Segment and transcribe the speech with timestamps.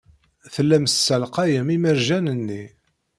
[0.53, 2.63] Tellam tessalqayem imerjan-nni.